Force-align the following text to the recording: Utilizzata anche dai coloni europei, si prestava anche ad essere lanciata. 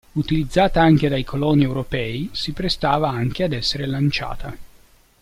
Utilizzata 0.13 0.81
anche 0.81 1.09
dai 1.09 1.23
coloni 1.23 1.61
europei, 1.61 2.27
si 2.33 2.53
prestava 2.53 3.09
anche 3.11 3.43
ad 3.43 3.53
essere 3.53 3.85
lanciata. 3.85 4.57